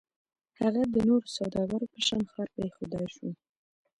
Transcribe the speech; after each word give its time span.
هغه 0.59 0.81
د 0.93 0.95
نورو 1.07 1.27
سوداګرو 1.37 1.91
په 1.93 1.99
شان 2.07 2.21
ښار 2.31 2.47
پرېښودای 2.55 3.05
شو. 3.15 3.29